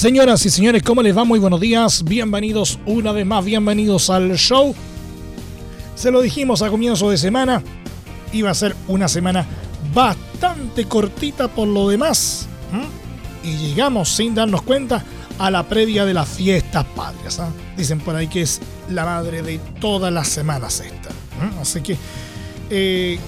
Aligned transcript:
Señoras 0.00 0.46
y 0.46 0.48
señores, 0.48 0.82
¿cómo 0.82 1.02
les 1.02 1.14
va? 1.14 1.24
Muy 1.24 1.38
buenos 1.38 1.60
días. 1.60 2.02
Bienvenidos 2.04 2.78
una 2.86 3.12
vez 3.12 3.26
más, 3.26 3.44
bienvenidos 3.44 4.08
al 4.08 4.34
show. 4.38 4.74
Se 5.94 6.10
lo 6.10 6.22
dijimos 6.22 6.62
a 6.62 6.70
comienzo 6.70 7.10
de 7.10 7.18
semana. 7.18 7.62
Iba 8.32 8.48
a 8.48 8.54
ser 8.54 8.74
una 8.88 9.08
semana 9.08 9.44
bastante 9.92 10.86
cortita 10.86 11.48
por 11.48 11.68
lo 11.68 11.90
demás. 11.90 12.48
Y 13.44 13.58
llegamos 13.58 14.08
sin 14.08 14.34
darnos 14.34 14.62
cuenta 14.62 15.04
a 15.38 15.50
la 15.50 15.68
previa 15.68 16.06
de 16.06 16.14
las 16.14 16.30
fiestas 16.30 16.86
patrias. 16.96 17.38
¿ah? 17.38 17.50
Dicen 17.76 18.00
por 18.00 18.16
ahí 18.16 18.26
que 18.26 18.40
es 18.40 18.58
la 18.88 19.04
madre 19.04 19.42
de 19.42 19.58
todas 19.82 20.10
las 20.10 20.28
semanas 20.28 20.80
esta. 20.80 21.10
Así 21.60 21.82
que, 21.82 21.98
eh, 22.70 23.18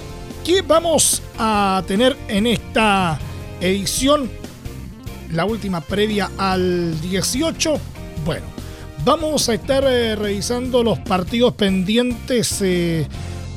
¿qué 0.42 0.62
vamos 0.62 1.22
a 1.38 1.82
tener 1.86 2.16
en 2.28 2.46
esta 2.46 3.18
edición? 3.60 4.41
La 5.32 5.44
última 5.44 5.80
previa 5.80 6.30
al 6.38 7.00
18. 7.00 7.78
Bueno, 8.24 8.44
vamos 9.04 9.48
a 9.48 9.54
estar 9.54 9.84
eh, 9.84 10.14
revisando 10.14 10.82
los 10.82 10.98
partidos 11.00 11.54
pendientes 11.54 12.60
eh, 12.62 13.06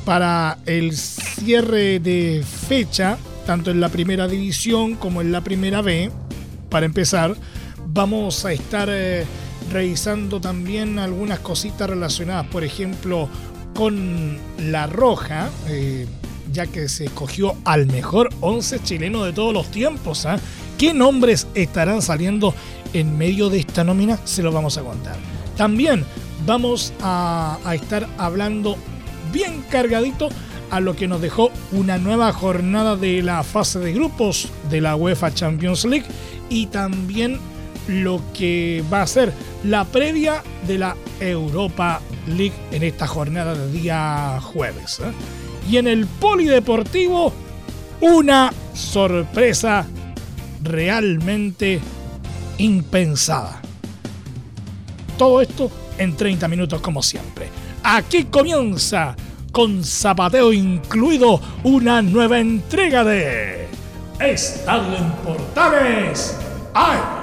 para 0.06 0.58
el 0.66 0.96
cierre 0.96 2.00
de 2.00 2.44
fecha, 2.68 3.18
tanto 3.46 3.72
en 3.72 3.80
la 3.80 3.90
primera 3.90 4.28
división 4.28 4.96
como 4.96 5.22
en 5.22 5.32
la 5.32 5.42
primera 5.42 5.82
B. 5.82 6.12
Para 6.70 6.86
empezar, 6.86 7.36
vamos 7.88 8.46
a 8.46 8.54
estar 8.54 8.90
eh, 8.92 9.26
revisando 9.72 10.40
también 10.40 11.00
algunas 11.00 11.40
cositas 11.40 11.90
relacionadas, 11.90 12.48
por 12.48 12.64
ejemplo, 12.64 13.30
con 13.74 14.38
la 14.58 14.88
roja 14.88 15.50
ya 16.52 16.68
que 16.68 16.88
se 16.88 17.06
escogió 17.06 17.56
al 17.66 17.86
mejor 17.88 18.30
11 18.40 18.80
chileno 18.84 19.26
de 19.26 19.34
todos 19.34 19.54
los 19.54 19.70
tiempos. 19.72 20.26
¿ah? 20.26 20.40
¿Qué 20.78 20.94
nombres 20.94 21.48
estarán 21.54 22.02
saliendo 22.02 22.54
en 22.94 23.18
medio 23.18 23.50
de 23.50 23.60
esta 23.60 23.84
nómina? 23.84 24.20
Se 24.26 24.44
lo 24.44 24.52
vamos 24.52 24.78
a 24.78 24.84
contar. 24.84 25.16
También 25.56 26.04
vamos 26.46 26.92
a, 27.02 27.58
estar 27.74 28.08
hablando 28.18 28.76
bien 29.32 29.64
cargadito 29.70 30.30
a 30.72 30.82
lo 30.82 30.96
que 30.96 31.08
nos 31.08 31.22
dejó 31.22 31.50
una 31.72 31.98
nueva 31.98 32.34
jornada 32.34 32.98
de 32.98 33.22
la 33.22 33.44
fase 33.44 33.80
de 33.80 33.94
grupos 33.94 34.50
de 34.70 34.82
la 34.82 34.98
UEFA 34.98 35.34
Champions 35.34 35.86
League 35.86 36.06
y 36.50 36.68
también 36.68 37.40
lo 37.88 38.22
que 38.34 38.84
va 38.92 39.04
a 39.04 39.08
ser 39.08 39.32
la 39.64 39.86
previa 39.86 40.44
de 40.68 40.78
la 40.78 40.98
Europa 41.22 42.02
League 42.28 42.56
en 42.72 42.84
esta 42.84 43.08
jornada 43.08 43.54
de 43.54 43.72
día 43.72 44.40
jueves. 44.42 45.00
¿eh? 45.00 45.12
Y 45.70 45.78
en 45.78 45.88
el 45.88 46.06
polideportivo, 46.06 47.32
una 48.02 48.52
sorpresa 48.74 49.86
realmente 50.66 51.80
impensada. 52.58 53.62
Todo 55.18 55.42
esto 55.42 55.72
en 55.98 56.16
30 56.16 56.48
minutos 56.48 56.82
como 56.82 57.02
siempre. 57.02 57.50
Aquí 57.84 58.26
comienza, 58.26 59.16
con 59.52 59.84
zapateo 59.84 60.52
incluido, 60.52 61.40
una 61.64 62.02
nueva 62.02 62.40
entrega 62.40 63.04
de 63.04 63.68
Estadio 64.20 64.98
en 64.98 65.12
Portales. 65.24 66.38
¡Ay! 66.74 67.15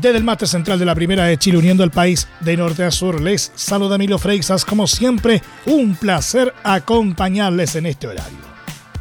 Desde 0.00 0.18
el 0.18 0.24
mate 0.24 0.46
central 0.46 0.78
de 0.78 0.84
la 0.84 0.94
primera 0.94 1.24
de 1.24 1.38
Chile, 1.38 1.56
uniendo 1.56 1.82
al 1.82 1.90
país 1.90 2.28
de 2.40 2.56
norte 2.56 2.84
a 2.84 2.90
sur, 2.90 3.20
les 3.20 3.50
saluda 3.54 3.96
Emilio 3.96 4.18
Freixas. 4.18 4.64
Como 4.64 4.86
siempre, 4.86 5.42
un 5.64 5.96
placer 5.96 6.52
acompañarles 6.62 7.76
en 7.76 7.86
este 7.86 8.06
horario. 8.06 8.38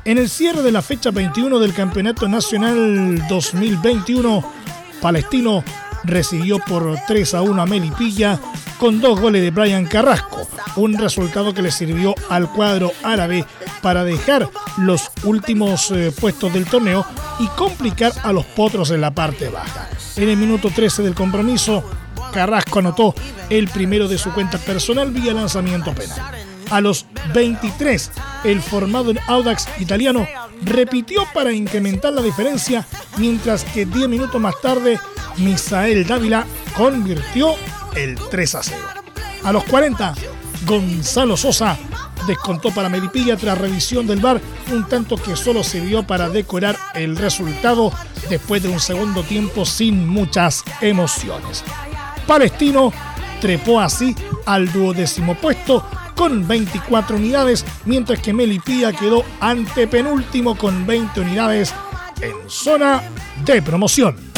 En 0.05 0.17
el 0.17 0.29
cierre 0.29 0.61
de 0.61 0.71
la 0.71 0.81
fecha 0.81 1.11
21 1.11 1.59
del 1.59 1.73
Campeonato 1.73 2.29
Nacional 2.29 3.27
2021, 3.27 4.53
Palestino 5.01 5.63
recibió 6.05 6.59
por 6.59 6.97
3 7.07 7.33
a 7.33 7.41
1 7.41 7.61
a 7.61 7.65
Melipilla 7.65 8.39
con 8.79 9.01
dos 9.01 9.19
goles 9.19 9.41
de 9.41 9.51
Brian 9.51 9.85
Carrasco, 9.85 10.47
un 10.77 10.97
resultado 10.97 11.53
que 11.53 11.61
le 11.61 11.71
sirvió 11.71 12.15
al 12.29 12.49
cuadro 12.49 12.91
árabe 13.03 13.45
para 13.81 14.03
dejar 14.03 14.49
los 14.77 15.11
últimos 15.23 15.91
eh, 15.91 16.13
puestos 16.17 16.53
del 16.53 16.65
torneo 16.65 17.05
y 17.39 17.47
complicar 17.47 18.13
a 18.23 18.31
los 18.31 18.45
potros 18.45 18.91
en 18.91 19.01
la 19.01 19.11
parte 19.11 19.49
baja. 19.49 19.89
En 20.17 20.29
el 20.29 20.37
minuto 20.37 20.69
13 20.69 21.03
del 21.03 21.13
compromiso, 21.13 21.83
Carrasco 22.31 22.79
anotó 22.79 23.13
el 23.49 23.67
primero 23.67 24.07
de 24.07 24.17
su 24.17 24.33
cuenta 24.33 24.57
personal 24.57 25.11
vía 25.11 25.33
lanzamiento 25.33 25.93
penal. 25.93 26.19
A 26.69 26.81
los 26.81 27.05
23, 27.33 28.11
el 28.45 28.61
formado 28.61 29.11
en 29.11 29.19
Audax 29.27 29.67
italiano 29.79 30.27
repitió 30.63 31.27
para 31.33 31.51
incrementar 31.51 32.13
la 32.13 32.21
diferencia, 32.21 32.87
mientras 33.17 33.63
que 33.65 33.85
10 33.85 34.07
minutos 34.07 34.39
más 34.39 34.59
tarde, 34.61 34.99
Misael 35.37 36.07
Dávila 36.07 36.45
convirtió 36.75 37.55
el 37.95 38.17
3 38.31 38.55
a 38.55 38.63
0. 38.63 38.77
A 39.43 39.51
los 39.51 39.63
40, 39.65 40.15
Gonzalo 40.65 41.37
Sosa 41.37 41.77
descontó 42.27 42.71
para 42.71 42.89
Melipilla 42.89 43.37
tras 43.37 43.57
revisión 43.57 44.07
del 44.07 44.19
VAR, 44.19 44.41
un 44.71 44.87
tanto 44.87 45.17
que 45.17 45.35
solo 45.35 45.63
sirvió 45.63 46.05
para 46.05 46.29
decorar 46.29 46.77
el 46.93 47.15
resultado 47.15 47.91
después 48.29 48.63
de 48.63 48.69
un 48.69 48.79
segundo 48.79 49.23
tiempo 49.23 49.65
sin 49.65 50.07
muchas 50.07 50.63
emociones. 50.81 51.63
Palestino 52.27 52.91
trepó 53.39 53.79
así 53.79 54.15
al 54.45 54.71
duodécimo 54.71 55.35
puesto 55.35 55.85
con 56.15 56.47
24 56.47 57.17
unidades, 57.17 57.65
mientras 57.85 58.19
que 58.19 58.33
Melipilla 58.33 58.93
quedó 58.93 59.23
antepenúltimo 59.39 60.57
con 60.57 60.85
20 60.87 61.21
unidades 61.21 61.73
en 62.21 62.49
zona 62.49 63.03
de 63.43 63.61
promoción. 63.61 64.34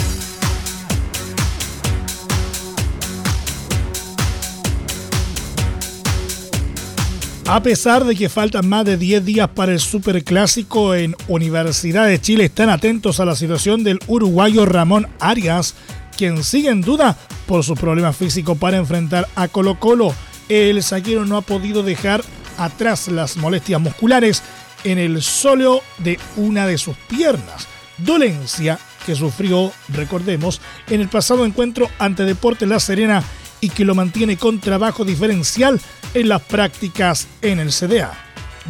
A 7.49 7.63
pesar 7.63 8.03
de 8.03 8.13
que 8.13 8.27
faltan 8.27 8.67
más 8.67 8.83
de 8.83 8.97
10 8.97 9.23
días 9.23 9.47
para 9.47 9.71
el 9.71 9.79
Superclásico 9.79 10.93
en 10.95 11.15
Universidad 11.29 12.05
de 12.05 12.19
Chile, 12.19 12.43
están 12.43 12.69
atentos 12.69 13.21
a 13.21 13.25
la 13.25 13.37
situación 13.37 13.85
del 13.85 13.99
uruguayo 14.07 14.65
Ramón 14.65 15.07
Arias, 15.21 15.73
quien 16.17 16.43
sigue 16.43 16.69
en 16.69 16.81
duda 16.81 17.15
por 17.45 17.63
su 17.63 17.75
problema 17.75 18.11
físico 18.11 18.55
para 18.55 18.75
enfrentar 18.75 19.29
a 19.35 19.47
Colo 19.47 19.79
Colo. 19.79 20.13
El 20.49 20.83
saquero 20.83 21.25
no 21.25 21.37
ha 21.37 21.41
podido 21.41 21.83
dejar 21.83 22.21
atrás 22.57 23.07
las 23.07 23.37
molestias 23.37 23.79
musculares 23.79 24.43
en 24.83 24.97
el 24.97 25.21
sóleo 25.21 25.79
de 25.99 26.19
una 26.35 26.67
de 26.67 26.77
sus 26.77 26.97
piernas, 26.97 27.65
dolencia 27.97 28.77
que 29.05 29.15
sufrió, 29.15 29.71
recordemos, 29.87 30.59
en 30.89 30.99
el 30.99 31.07
pasado 31.07 31.45
encuentro 31.45 31.89
ante 31.97 32.25
Deporte 32.25 32.65
La 32.65 32.81
Serena 32.81 33.23
y 33.61 33.69
que 33.69 33.85
lo 33.85 33.95
mantiene 33.95 34.37
con 34.37 34.59
trabajo 34.59 35.05
diferencial 35.05 35.79
en 36.13 36.29
las 36.29 36.41
prácticas 36.41 37.27
en 37.41 37.59
el 37.59 37.71
CDA. 37.71 38.13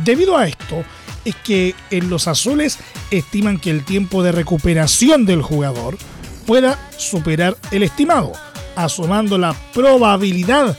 Debido 0.03 0.38
a 0.38 0.47
esto, 0.47 0.83
es 1.25 1.35
que 1.35 1.75
en 1.91 2.09
los 2.09 2.27
azules 2.27 2.79
estiman 3.11 3.59
que 3.59 3.69
el 3.69 3.83
tiempo 3.83 4.23
de 4.23 4.31
recuperación 4.31 5.25
del 5.25 5.41
jugador 5.41 5.97
pueda 6.45 6.79
superar 6.97 7.57
el 7.71 7.83
estimado, 7.83 8.31
asomando 8.75 9.38
la 9.38 9.53
probabilidad 9.73 10.77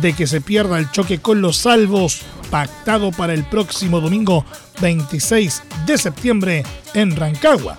de 0.00 0.12
que 0.12 0.26
se 0.26 0.40
pierda 0.40 0.78
el 0.78 0.90
choque 0.92 1.18
con 1.18 1.40
los 1.40 1.56
salvos 1.56 2.20
pactado 2.50 3.10
para 3.10 3.34
el 3.34 3.44
próximo 3.44 4.00
domingo 4.00 4.44
26 4.80 5.62
de 5.86 5.98
septiembre 5.98 6.64
en 6.94 7.16
Rancagua. 7.16 7.78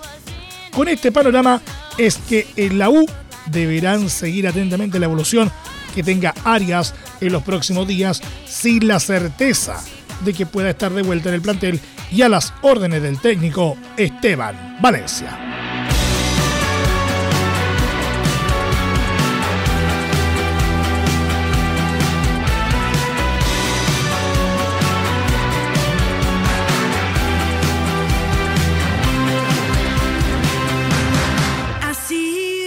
Con 0.72 0.88
este 0.88 1.10
panorama 1.10 1.60
es 1.98 2.18
que 2.28 2.46
en 2.56 2.78
la 2.78 2.90
U 2.90 3.06
deberán 3.46 4.08
seguir 4.10 4.46
atentamente 4.46 4.98
la 4.98 5.06
evolución 5.06 5.50
que 5.90 6.02
tenga 6.02 6.34
Arias 6.44 6.94
en 7.20 7.32
los 7.32 7.42
próximos 7.42 7.86
días 7.86 8.22
sin 8.46 8.86
la 8.86 9.00
certeza 9.00 9.82
de 10.24 10.34
que 10.34 10.46
pueda 10.46 10.70
estar 10.70 10.92
de 10.92 11.02
vuelta 11.02 11.28
en 11.28 11.36
el 11.36 11.42
plantel 11.42 11.80
y 12.10 12.22
a 12.22 12.28
las 12.28 12.52
órdenes 12.62 13.02
del 13.02 13.20
técnico 13.20 13.76
Esteban 13.96 14.78
Valencia. 14.80 15.49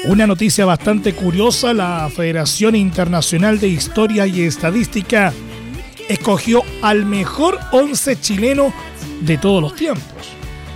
Una 0.05 0.27
noticia 0.27 0.65
bastante 0.65 1.13
curiosa, 1.13 1.73
la 1.73 2.09
Federación 2.13 2.75
Internacional 2.75 3.57
de 3.61 3.69
Historia 3.69 4.27
y 4.27 4.41
Estadística 4.41 5.31
escogió 6.09 6.61
al 6.81 7.05
mejor 7.05 7.57
11 7.71 8.19
chileno 8.19 8.73
de 9.21 9.37
todos 9.37 9.61
los 9.61 9.75
tiempos. 9.75 10.03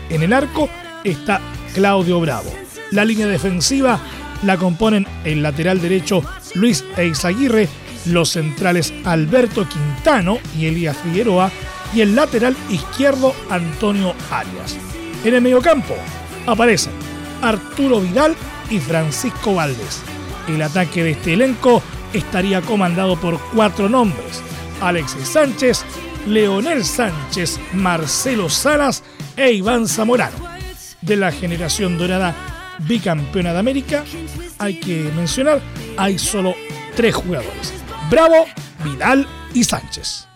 En 0.09 0.23
el 0.23 0.31
arco 0.31 0.69
está 1.03 1.41
Claudio 1.73 2.21
Bravo. 2.21 2.49
La 2.91 3.03
línea 3.03 3.27
defensiva 3.27 3.99
la 4.43 4.55
componen 4.55 5.05
el 5.25 5.43
lateral 5.43 5.81
derecho 5.81 6.23
Luis 6.55 6.85
Eizaguirre, 6.95 7.67
los 8.05 8.29
centrales 8.29 8.93
Alberto 9.03 9.67
Quintano 9.67 10.37
y 10.57 10.67
Elías 10.67 10.95
Figueroa 11.03 11.51
y 11.93 11.99
el 11.99 12.15
lateral 12.15 12.55
izquierdo 12.69 13.33
Antonio 13.49 14.13
Arias. 14.31 14.77
En 15.25 15.33
el 15.33 15.41
mediocampo 15.41 15.95
aparecen 16.45 16.93
Arturo 17.41 17.99
Vidal 17.99 18.33
y 18.69 18.79
Francisco 18.79 19.55
Valdés. 19.55 20.01
El 20.47 20.61
ataque 20.61 21.03
de 21.03 21.11
este 21.11 21.33
elenco 21.33 21.81
estaría 22.13 22.61
comandado 22.61 23.19
por 23.19 23.39
cuatro 23.53 23.89
nombres: 23.89 24.41
Alexis 24.81 25.27
Sánchez, 25.27 25.83
Leonel 26.25 26.85
Sánchez, 26.85 27.59
Marcelo 27.73 28.49
Salas 28.49 29.03
e 29.35 29.51
Iván 29.51 29.87
Zamorano. 29.87 30.37
De 31.01 31.15
la 31.15 31.31
generación 31.31 31.97
dorada 31.97 32.35
bicampeona 32.79 33.53
de 33.53 33.59
América, 33.59 34.03
hay 34.59 34.79
que 34.79 35.11
mencionar, 35.15 35.61
hay 35.97 36.17
solo 36.17 36.55
tres 36.95 37.15
jugadores: 37.15 37.73
Bravo, 38.09 38.45
Vidal 38.83 39.27
y 39.53 39.63
Sánchez. 39.63 40.27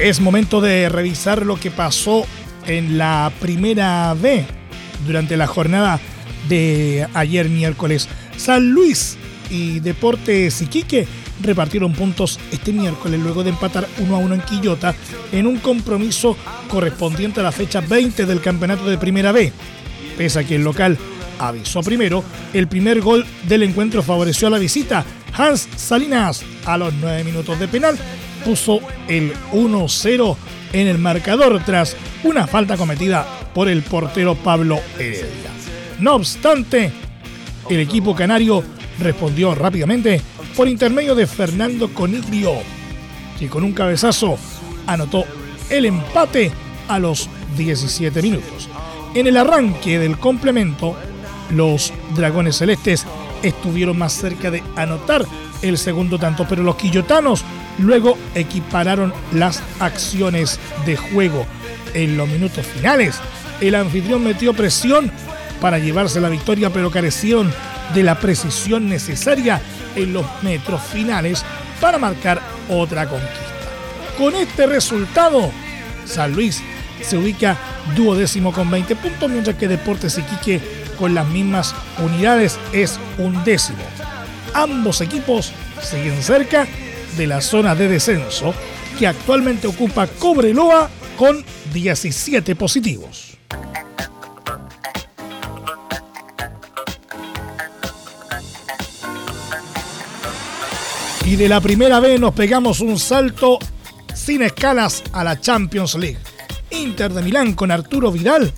Es 0.00 0.18
momento 0.18 0.62
de 0.62 0.88
revisar 0.88 1.44
lo 1.44 1.60
que 1.60 1.70
pasó 1.70 2.24
en 2.66 2.96
la 2.96 3.30
primera 3.38 4.14
B 4.14 4.46
durante 5.06 5.36
la 5.36 5.46
jornada 5.46 6.00
de 6.48 7.06
ayer 7.12 7.50
miércoles. 7.50 8.08
San 8.38 8.70
Luis 8.70 9.18
y 9.50 9.80
Deportes 9.80 10.62
Iquique 10.62 11.06
repartieron 11.42 11.92
puntos 11.92 12.40
este 12.50 12.72
miércoles 12.72 13.20
luego 13.20 13.44
de 13.44 13.50
empatar 13.50 13.86
1 13.98 14.16
a 14.16 14.18
1 14.18 14.34
en 14.36 14.40
Quillota 14.40 14.94
en 15.32 15.46
un 15.46 15.58
compromiso 15.58 16.34
correspondiente 16.70 17.40
a 17.40 17.42
la 17.42 17.52
fecha 17.52 17.82
20 17.82 18.24
del 18.24 18.40
campeonato 18.40 18.88
de 18.88 18.96
Primera 18.96 19.32
B. 19.32 19.52
Pese 20.16 20.38
a 20.38 20.44
que 20.44 20.56
el 20.56 20.64
local 20.64 20.96
avisó 21.38 21.82
primero, 21.82 22.24
el 22.54 22.68
primer 22.68 23.02
gol 23.02 23.26
del 23.46 23.64
encuentro 23.64 24.02
favoreció 24.02 24.48
a 24.48 24.50
la 24.50 24.58
visita. 24.58 25.04
Hans 25.36 25.68
Salinas 25.76 26.42
a 26.64 26.78
los 26.78 26.94
9 26.94 27.22
minutos 27.22 27.60
de 27.60 27.68
penal 27.68 27.98
puso 28.44 28.80
el 29.08 29.32
1-0 29.52 30.36
en 30.72 30.86
el 30.86 30.98
marcador 30.98 31.62
tras 31.64 31.96
una 32.24 32.46
falta 32.46 32.76
cometida 32.76 33.26
por 33.54 33.68
el 33.68 33.82
portero 33.82 34.34
Pablo 34.34 34.80
Heredia. 34.98 35.50
No 35.98 36.14
obstante, 36.14 36.92
el 37.68 37.80
equipo 37.80 38.14
canario 38.14 38.64
respondió 38.98 39.54
rápidamente 39.54 40.20
por 40.56 40.68
intermedio 40.68 41.14
de 41.14 41.26
Fernando 41.26 41.92
Coniglio, 41.92 42.54
que 43.38 43.48
con 43.48 43.64
un 43.64 43.72
cabezazo 43.72 44.38
anotó 44.86 45.24
el 45.68 45.86
empate 45.86 46.50
a 46.88 46.98
los 46.98 47.28
17 47.56 48.22
minutos. 48.22 48.68
En 49.14 49.26
el 49.26 49.36
arranque 49.36 49.98
del 49.98 50.18
complemento, 50.18 50.96
los 51.50 51.92
Dragones 52.14 52.58
Celestes 52.58 53.06
estuvieron 53.42 53.98
más 53.98 54.12
cerca 54.12 54.50
de 54.50 54.62
anotar 54.76 55.24
el 55.62 55.78
segundo 55.78 56.18
tanto, 56.18 56.46
pero 56.48 56.62
los 56.62 56.76
quillotanos 56.76 57.44
luego 57.78 58.18
equipararon 58.34 59.12
las 59.32 59.62
acciones 59.78 60.58
de 60.86 60.96
juego. 60.96 61.46
En 61.94 62.16
los 62.16 62.28
minutos 62.28 62.66
finales, 62.66 63.16
el 63.60 63.74
anfitrión 63.74 64.22
metió 64.22 64.54
presión 64.54 65.10
para 65.60 65.78
llevarse 65.78 66.20
la 66.20 66.28
victoria, 66.28 66.70
pero 66.70 66.90
carecieron 66.90 67.52
de 67.94 68.02
la 68.02 68.18
precisión 68.18 68.88
necesaria 68.88 69.60
en 69.96 70.12
los 70.12 70.24
metros 70.42 70.80
finales 70.82 71.44
para 71.80 71.98
marcar 71.98 72.40
otra 72.68 73.08
conquista. 73.08 73.36
Con 74.16 74.34
este 74.36 74.66
resultado, 74.66 75.50
San 76.04 76.32
Luis 76.32 76.62
se 77.02 77.16
ubica 77.16 77.56
duodécimo 77.96 78.52
con 78.52 78.70
20 78.70 78.96
puntos, 78.96 79.30
mientras 79.30 79.56
que 79.56 79.68
Deportes 79.68 80.18
Iquique 80.18 80.60
con 80.98 81.14
las 81.14 81.26
mismas 81.28 81.74
unidades 81.98 82.58
es 82.72 83.00
un 83.18 83.42
décimo. 83.44 83.82
Ambos 84.52 85.00
equipos 85.00 85.52
siguen 85.80 86.22
cerca 86.22 86.66
de 87.20 87.26
la 87.26 87.42
zona 87.42 87.74
de 87.74 87.86
descenso 87.86 88.54
que 88.98 89.06
actualmente 89.06 89.66
ocupa 89.66 90.06
Cobreloa 90.06 90.88
con 91.18 91.44
17 91.70 92.56
positivos. 92.56 93.36
Y 101.26 101.36
de 101.36 101.46
la 101.50 101.60
primera 101.60 102.00
vez 102.00 102.18
nos 102.18 102.32
pegamos 102.32 102.80
un 102.80 102.98
salto 102.98 103.58
sin 104.14 104.40
escalas 104.40 105.02
a 105.12 105.22
la 105.22 105.38
Champions 105.38 105.96
League. 105.96 106.16
Inter 106.70 107.12
de 107.12 107.20
Milán 107.20 107.52
con 107.52 107.70
Arturo 107.70 108.10
Vidal, 108.10 108.50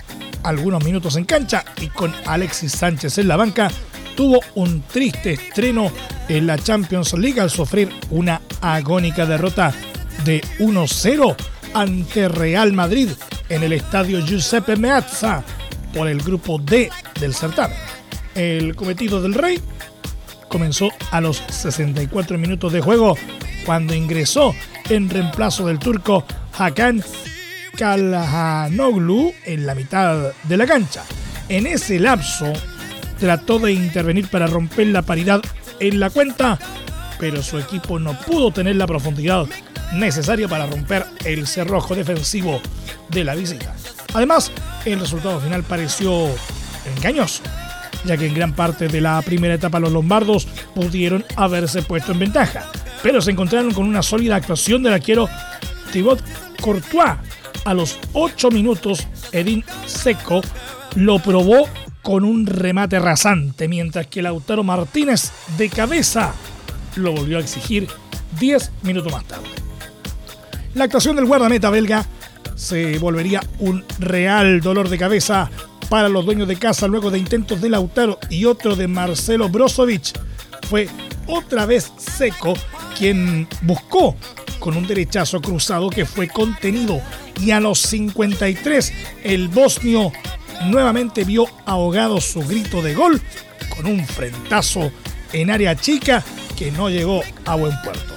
algunos 0.43 0.81
minutos 0.85 1.17
en 1.17 1.25
cancha 1.25 1.65
y 1.81 1.87
con 1.87 2.15
Alexis 2.25 2.71
Sánchez 2.71 3.17
en 3.17 3.27
la 3.27 3.35
banca, 3.35 3.69
tuvo 4.15 4.39
un 4.55 4.81
triste 4.81 5.33
estreno 5.33 5.91
en 6.27 6.47
la 6.47 6.57
Champions 6.57 7.13
League 7.13 7.39
al 7.41 7.49
sufrir 7.49 7.89
una 8.09 8.41
agónica 8.61 9.25
derrota 9.25 9.73
de 10.23 10.41
1-0 10.59 11.35
ante 11.73 12.27
Real 12.27 12.73
Madrid 12.73 13.09
en 13.49 13.63
el 13.63 13.73
estadio 13.73 14.19
Giuseppe 14.25 14.75
Meazza 14.75 15.43
por 15.93 16.07
el 16.07 16.21
grupo 16.21 16.59
D 16.59 16.89
del 17.19 17.33
certamen. 17.33 17.77
El 18.35 18.75
cometido 18.75 19.21
del 19.21 19.33
Rey 19.33 19.59
comenzó 20.47 20.89
a 21.11 21.21
los 21.21 21.43
64 21.49 22.37
minutos 22.37 22.71
de 22.73 22.81
juego 22.81 23.17
cuando 23.65 23.93
ingresó 23.93 24.55
en 24.89 25.09
reemplazo 25.09 25.67
del 25.67 25.79
turco 25.79 26.25
Hakan 26.57 27.03
Kalhanoglu 27.77 29.33
en 29.45 29.65
la 29.65 29.75
mitad 29.75 30.31
de 30.43 30.57
la 30.57 30.65
cancha. 30.65 31.03
En 31.49 31.67
ese 31.67 31.99
lapso 31.99 32.53
trató 33.19 33.59
de 33.59 33.73
intervenir 33.73 34.27
para 34.27 34.47
romper 34.47 34.87
la 34.87 35.01
paridad 35.01 35.41
en 35.79 35.99
la 35.99 36.09
cuenta, 36.09 36.59
pero 37.19 37.41
su 37.41 37.57
equipo 37.59 37.99
no 37.99 38.19
pudo 38.19 38.51
tener 38.51 38.75
la 38.75 38.87
profundidad 38.87 39.45
necesaria 39.93 40.47
para 40.47 40.65
romper 40.65 41.05
el 41.25 41.47
cerrojo 41.47 41.95
defensivo 41.95 42.61
de 43.09 43.23
la 43.23 43.35
visita. 43.35 43.75
Además, 44.13 44.51
el 44.85 44.99
resultado 44.99 45.39
final 45.39 45.63
pareció 45.63 46.29
engañoso, 46.95 47.43
ya 48.05 48.17
que 48.17 48.27
en 48.27 48.33
gran 48.33 48.53
parte 48.53 48.87
de 48.87 49.01
la 49.01 49.21
primera 49.21 49.53
etapa 49.53 49.79
los 49.79 49.91
lombardos 49.91 50.47
pudieron 50.75 51.23
haberse 51.35 51.81
puesto 51.81 52.11
en 52.11 52.19
ventaja, 52.19 52.65
pero 53.01 53.21
se 53.21 53.31
encontraron 53.31 53.73
con 53.73 53.85
una 53.87 54.03
sólida 54.03 54.35
actuación 54.35 54.83
del 54.83 54.93
arquero 54.93 55.29
Thibaut 55.91 56.21
Courtois. 56.61 57.17
A 57.65 57.73
los 57.73 57.97
8 58.11 58.51
minutos, 58.51 59.07
Edin 59.31 59.63
Seco 59.85 60.41
lo 60.95 61.19
probó 61.19 61.67
con 62.03 62.25
un 62.25 62.45
remate 62.45 62.99
rasante, 62.99 63.67
mientras 63.67 64.07
que 64.07 64.21
Lautaro 64.21 64.63
Martínez 64.63 65.31
de 65.57 65.69
cabeza 65.69 66.33
lo 66.95 67.13
volvió 67.13 67.37
a 67.37 67.41
exigir 67.41 67.87
10 68.39 68.71
minutos 68.83 69.11
más 69.11 69.23
tarde. 69.25 69.47
La 70.75 70.83
actuación 70.83 71.15
del 71.15 71.25
guardameta 71.25 71.69
belga 71.69 72.05
se 72.55 72.99
volvería 72.99 73.41
un 73.59 73.83
real 73.99 74.61
dolor 74.61 74.89
de 74.89 74.97
cabeza 74.97 75.49
para 75.89 76.09
los 76.09 76.25
dueños 76.25 76.47
de 76.47 76.57
casa 76.57 76.87
luego 76.87 77.09
de 77.09 77.19
intentos 77.19 77.61
de 77.61 77.69
Lautaro 77.69 78.19
y 78.29 78.45
otro 78.45 78.75
de 78.75 78.87
Marcelo 78.87 79.49
Brozovic. 79.49 80.19
Fue 80.69 80.89
otra 81.27 81.65
vez 81.65 81.91
Seco 81.97 82.53
quien 82.97 83.47
buscó 83.61 84.15
con 84.59 84.77
un 84.77 84.87
derechazo 84.87 85.41
cruzado 85.41 85.89
que 85.89 86.05
fue 86.05 86.27
contenido 86.27 87.01
y 87.39 87.51
a 87.51 87.59
los 87.59 87.79
53 87.79 88.93
el 89.23 89.47
bosnio 89.49 90.11
nuevamente 90.65 91.23
vio 91.23 91.45
ahogado 91.65 92.19
su 92.21 92.41
grito 92.41 92.81
de 92.81 92.93
gol 92.93 93.21
con 93.75 93.85
un 93.85 94.05
frentazo 94.05 94.91
en 95.31 95.49
área 95.49 95.75
chica 95.75 96.23
que 96.57 96.71
no 96.71 96.89
llegó 96.89 97.21
a 97.45 97.55
buen 97.55 97.73
puerto. 97.83 98.13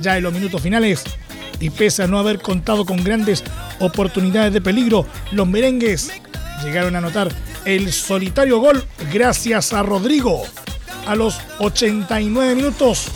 Ya 0.00 0.16
en 0.16 0.24
los 0.24 0.32
minutos 0.32 0.60
finales, 0.60 1.04
y 1.60 1.70
pese 1.70 2.02
a 2.02 2.06
no 2.06 2.18
haber 2.18 2.40
contado 2.40 2.84
con 2.84 3.02
grandes 3.02 3.44
oportunidades 3.78 4.52
de 4.52 4.60
peligro, 4.60 5.06
los 5.30 5.46
merengues 5.46 6.10
llegaron 6.64 6.94
a 6.94 6.98
anotar 6.98 7.28
el 7.64 7.92
solitario 7.92 8.58
gol 8.58 8.84
gracias 9.12 9.72
a 9.72 9.82
Rodrigo 9.82 10.42
a 11.06 11.14
los 11.14 11.40
89 11.58 12.54
minutos, 12.54 13.06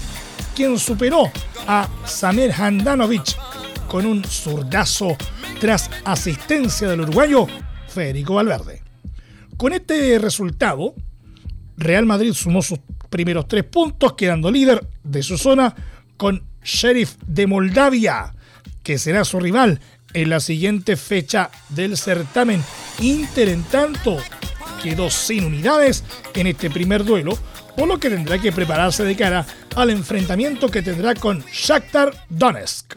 quien 0.54 0.78
superó 0.78 1.30
a 1.66 1.88
Samer 2.04 2.52
Handanovic 2.52 3.36
con 3.88 4.06
un 4.06 4.24
zurdazo 4.24 5.16
tras 5.60 5.90
asistencia 6.04 6.88
del 6.88 7.02
uruguayo 7.02 7.46
Federico 7.96 8.34
Valverde. 8.34 8.82
Con 9.56 9.72
este 9.72 10.18
resultado, 10.18 10.94
Real 11.78 12.04
Madrid 12.04 12.34
sumó 12.34 12.60
sus 12.60 12.78
primeros 13.08 13.48
tres 13.48 13.64
puntos, 13.64 14.12
quedando 14.12 14.50
líder 14.50 14.86
de 15.02 15.22
su 15.22 15.38
zona 15.38 15.74
con 16.18 16.42
Sheriff 16.62 17.16
de 17.26 17.46
Moldavia, 17.46 18.34
que 18.82 18.98
será 18.98 19.24
su 19.24 19.40
rival 19.40 19.80
en 20.12 20.28
la 20.28 20.40
siguiente 20.40 20.96
fecha 20.96 21.50
del 21.70 21.96
certamen. 21.96 22.62
Inter, 23.00 23.48
en 23.48 23.62
tanto, 23.62 24.18
quedó 24.82 25.08
sin 25.08 25.46
unidades 25.46 26.04
en 26.34 26.48
este 26.48 26.68
primer 26.68 27.02
duelo, 27.02 27.38
por 27.78 27.88
lo 27.88 27.98
que 27.98 28.10
tendrá 28.10 28.38
que 28.38 28.52
prepararse 28.52 29.04
de 29.04 29.16
cara 29.16 29.46
al 29.74 29.88
enfrentamiento 29.88 30.68
que 30.68 30.82
tendrá 30.82 31.14
con 31.14 31.42
Shakhtar 31.50 32.12
Donetsk. 32.28 32.94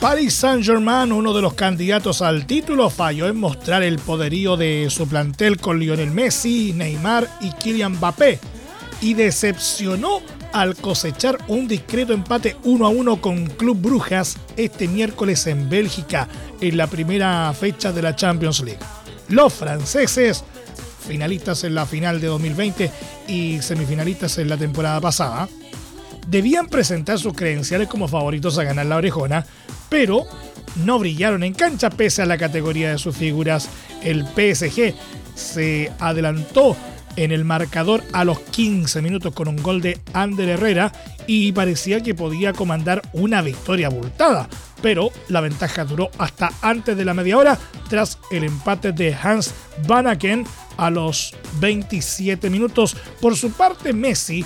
Paris 0.00 0.32
Saint-Germain, 0.34 1.10
uno 1.10 1.34
de 1.34 1.42
los 1.42 1.54
candidatos 1.54 2.22
al 2.22 2.46
título, 2.46 2.88
falló 2.88 3.26
en 3.26 3.36
mostrar 3.36 3.82
el 3.82 3.98
poderío 3.98 4.56
de 4.56 4.86
su 4.90 5.08
plantel 5.08 5.58
con 5.58 5.80
Lionel 5.80 6.12
Messi, 6.12 6.72
Neymar 6.72 7.28
y 7.40 7.50
Kylian 7.50 7.94
Mbappé 7.94 8.38
y 9.00 9.14
decepcionó 9.14 10.20
al 10.52 10.76
cosechar 10.76 11.38
un 11.48 11.66
discreto 11.66 12.12
empate 12.12 12.56
1 12.62 12.86
a 12.86 12.90
1 12.90 13.20
con 13.20 13.46
Club 13.46 13.80
Brujas 13.80 14.38
este 14.56 14.86
miércoles 14.86 15.44
en 15.48 15.68
Bélgica 15.68 16.28
en 16.60 16.76
la 16.76 16.86
primera 16.86 17.52
fecha 17.52 17.90
de 17.90 18.02
la 18.02 18.14
Champions 18.14 18.60
League. 18.60 18.80
Los 19.28 19.52
franceses, 19.52 20.44
finalistas 21.08 21.64
en 21.64 21.74
la 21.74 21.86
final 21.86 22.20
de 22.20 22.28
2020 22.28 22.90
y 23.26 23.60
semifinalistas 23.62 24.38
en 24.38 24.48
la 24.48 24.56
temporada 24.56 25.00
pasada, 25.00 25.48
debían 26.28 26.68
presentar 26.68 27.18
sus 27.18 27.34
credenciales 27.34 27.88
como 27.88 28.06
favoritos 28.06 28.58
a 28.58 28.64
ganar 28.64 28.86
la 28.86 28.96
orejona, 28.96 29.44
pero 29.88 30.26
no 30.84 30.98
brillaron 30.98 31.42
en 31.42 31.54
cancha 31.54 31.90
pese 31.90 32.22
a 32.22 32.26
la 32.26 32.38
categoría 32.38 32.90
de 32.90 32.98
sus 32.98 33.16
figuras. 33.16 33.68
El 34.02 34.24
PSG 34.24 34.94
se 35.34 35.92
adelantó 35.98 36.76
en 37.16 37.32
el 37.32 37.44
marcador 37.44 38.04
a 38.12 38.24
los 38.24 38.38
15 38.38 39.02
minutos 39.02 39.34
con 39.34 39.48
un 39.48 39.60
gol 39.60 39.80
de 39.80 39.98
Ander 40.12 40.48
Herrera 40.48 40.92
y 41.26 41.50
parecía 41.52 42.00
que 42.00 42.14
podía 42.14 42.52
comandar 42.52 43.02
una 43.12 43.42
victoria 43.42 43.88
abultada, 43.88 44.48
pero 44.80 45.10
la 45.28 45.40
ventaja 45.40 45.84
duró 45.84 46.10
hasta 46.18 46.52
antes 46.62 46.96
de 46.96 47.04
la 47.04 47.14
media 47.14 47.36
hora 47.36 47.58
tras 47.88 48.18
el 48.30 48.44
empate 48.44 48.92
de 48.92 49.14
Hans 49.14 49.52
Vanaken 49.86 50.46
a 50.76 50.90
los 50.90 51.34
27 51.60 52.50
minutos. 52.50 52.96
Por 53.20 53.36
su 53.36 53.50
parte, 53.50 53.92
Messi 53.92 54.44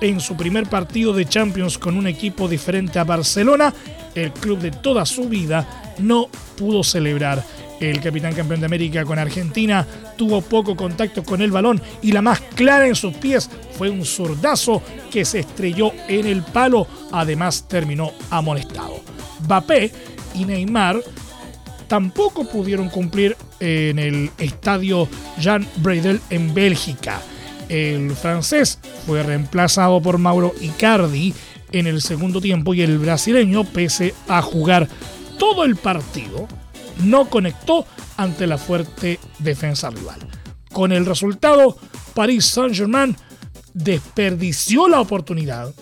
en 0.00 0.20
su 0.20 0.36
primer 0.36 0.68
partido 0.68 1.12
de 1.12 1.24
Champions 1.24 1.78
con 1.78 1.96
un 1.96 2.06
equipo 2.06 2.48
diferente 2.48 2.98
a 2.98 3.04
Barcelona, 3.04 3.72
el 4.18 4.32
club 4.32 4.58
de 4.58 4.70
toda 4.70 5.06
su 5.06 5.28
vida, 5.28 5.94
no 5.98 6.28
pudo 6.56 6.82
celebrar. 6.82 7.44
El 7.80 8.00
capitán 8.00 8.34
campeón 8.34 8.60
de 8.60 8.66
América 8.66 9.04
con 9.04 9.18
Argentina 9.18 9.86
tuvo 10.16 10.40
poco 10.40 10.74
contacto 10.74 11.22
con 11.22 11.40
el 11.42 11.52
balón 11.52 11.80
y 12.02 12.10
la 12.10 12.22
más 12.22 12.40
clara 12.40 12.88
en 12.88 12.96
sus 12.96 13.14
pies 13.14 13.48
fue 13.76 13.88
un 13.88 14.04
zurdazo 14.04 14.82
que 15.12 15.24
se 15.24 15.40
estrelló 15.40 15.92
en 16.08 16.26
el 16.26 16.42
palo, 16.42 16.88
además 17.12 17.66
terminó 17.68 18.12
amonestado. 18.30 19.00
Mbappé 19.44 19.92
y 20.34 20.44
Neymar 20.44 21.00
tampoco 21.86 22.48
pudieron 22.48 22.88
cumplir 22.88 23.36
en 23.60 23.98
el 24.00 24.30
estadio 24.38 25.08
Jean 25.38 25.66
Bradel 25.76 26.20
en 26.30 26.52
Bélgica. 26.52 27.20
El 27.68 28.12
francés 28.16 28.78
fue 29.06 29.22
reemplazado 29.22 30.00
por 30.00 30.18
Mauro 30.18 30.54
Icardi 30.60 31.34
en 31.72 31.86
el 31.86 32.02
segundo 32.02 32.40
tiempo 32.40 32.74
y 32.74 32.82
el 32.82 32.98
brasileño, 32.98 33.64
pese 33.64 34.14
a 34.28 34.42
jugar 34.42 34.88
todo 35.38 35.64
el 35.64 35.76
partido, 35.76 36.48
no 37.04 37.28
conectó 37.28 37.86
ante 38.16 38.46
la 38.46 38.58
fuerte 38.58 39.18
defensa 39.38 39.90
rival. 39.90 40.18
Con 40.72 40.92
el 40.92 41.06
resultado, 41.06 41.76
Paris 42.14 42.46
Saint-Germain 42.46 43.16
desperdició 43.74 44.88
la 44.88 45.00
oportunidad 45.00 45.72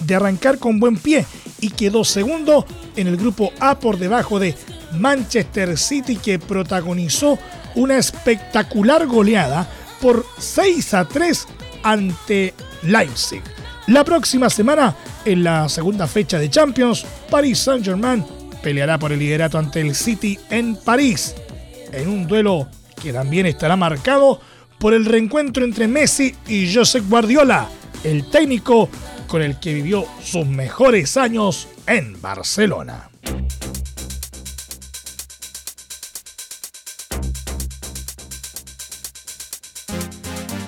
de 0.00 0.14
arrancar 0.14 0.58
con 0.58 0.80
buen 0.80 0.96
pie 0.96 1.26
y 1.60 1.70
quedó 1.70 2.04
segundo 2.04 2.66
en 2.96 3.06
el 3.06 3.16
grupo 3.16 3.52
A 3.60 3.78
por 3.78 3.98
debajo 3.98 4.38
de 4.38 4.56
Manchester 4.92 5.78
City 5.78 6.16
que 6.16 6.38
protagonizó 6.38 7.38
una 7.74 7.98
espectacular 7.98 9.06
goleada 9.06 9.68
por 10.00 10.26
6 10.38 10.94
a 10.94 11.06
3 11.06 11.46
ante 11.82 12.54
Leipzig. 12.82 13.42
La 13.88 14.04
próxima 14.04 14.48
semana, 14.48 14.94
en 15.24 15.42
la 15.42 15.68
segunda 15.68 16.06
fecha 16.06 16.38
de 16.38 16.48
Champions, 16.48 17.04
Paris 17.28 17.58
Saint-Germain 17.58 18.24
peleará 18.62 18.96
por 18.96 19.10
el 19.10 19.18
liderato 19.18 19.58
ante 19.58 19.80
el 19.80 19.96
City 19.96 20.38
en 20.50 20.76
París, 20.76 21.34
en 21.90 22.08
un 22.08 22.26
duelo 22.28 22.68
que 23.02 23.12
también 23.12 23.46
estará 23.46 23.76
marcado 23.76 24.40
por 24.78 24.94
el 24.94 25.04
reencuentro 25.04 25.64
entre 25.64 25.88
Messi 25.88 26.32
y 26.46 26.72
Josep 26.72 27.08
Guardiola, 27.08 27.68
el 28.04 28.30
técnico 28.30 28.88
con 29.26 29.42
el 29.42 29.58
que 29.58 29.74
vivió 29.74 30.06
sus 30.22 30.46
mejores 30.46 31.16
años 31.16 31.66
en 31.86 32.20
Barcelona. 32.22 33.08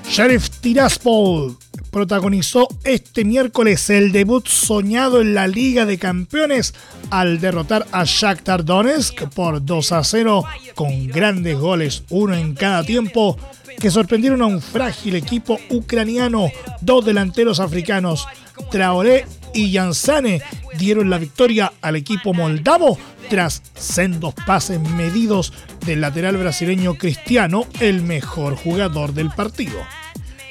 Sheriff 0.09 0.51
Tiraspol 0.61 1.57
protagonizó 1.95 2.67
este 2.83 3.25
miércoles 3.25 3.89
el 3.89 4.11
debut 4.11 4.49
soñado 4.49 5.21
en 5.21 5.33
la 5.33 5.47
Liga 5.47 5.87
de 5.87 5.97
Campeones 5.97 6.75
al 7.11 7.39
derrotar 7.39 7.87
a 7.93 8.03
Shakhtar 8.03 8.65
Donetsk 8.65 9.29
por 9.29 9.65
2 9.65 9.93
a 9.93 10.03
0 10.03 10.45
con 10.75 11.07
grandes 11.07 11.57
goles, 11.57 12.03
uno 12.11 12.35
en 12.35 12.55
cada 12.55 12.83
tiempo, 12.83 13.39
que 13.79 13.93
sorprendieron 13.93 14.43
a 14.43 14.47
un 14.47 14.61
frágil 14.61 15.15
equipo 15.15 15.57
ucraniano. 15.71 16.51
Dos 16.81 17.05
delanteros 17.05 17.61
africanos, 17.61 18.27
Traoré 18.73 19.25
y 19.55 19.71
Yansane, 19.71 20.43
dieron 20.77 21.11
la 21.11 21.19
victoria 21.19 21.75
al 21.81 21.95
equipo 21.95 22.35
moldavo 22.35 22.99
tras 23.31 23.63
sendos 23.77 24.35
pases 24.45 24.81
medidos 24.81 25.53
del 25.87 26.01
lateral 26.01 26.39
brasileño 26.39 26.95
Cristiano, 26.95 27.69
el 27.79 28.03
mejor 28.03 28.57
jugador 28.57 29.15
del 29.15 29.31
partido. 29.31 29.79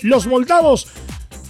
Los 0.04 0.28
moldavos 0.28 0.88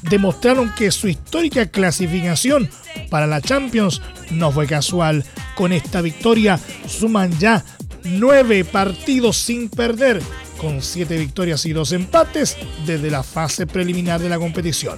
demostraron 0.10 0.74
que 0.76 0.92
su 0.92 1.08
histórica 1.08 1.66
clasificación 1.68 2.70
para 3.10 3.28
la 3.28 3.42
Champions 3.42 4.02
no 4.32 4.52
fue 4.52 4.68
casual. 4.68 5.24
Con 5.56 5.72
esta 5.72 6.02
victoria 6.02 6.60
suman 6.88 7.38
ya 7.40 7.64
nueve 8.04 8.66
partidos 8.66 9.38
sin 9.38 9.70
perder, 9.70 10.22
con 10.58 10.82
siete 10.82 11.18
victorias 11.18 11.66
y 11.66 11.74
dos 11.74 11.92
empates 11.92 12.58
desde 12.86 13.12
la 13.12 13.24
fase 13.24 13.68
preliminar 13.68 14.22
de 14.22 14.30
la 14.30 14.40
competición. 14.40 14.98